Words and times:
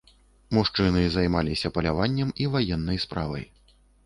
Мужчыны 0.57 1.03
займаліся 1.15 1.71
паляваннем 1.75 2.33
і 2.45 2.49
ваеннай 2.57 2.97
справай. 3.05 3.49